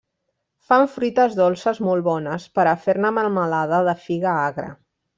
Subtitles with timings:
[0.71, 4.71] Fan fruites dolces molt bones per a fer-ne melmelada de figa agra.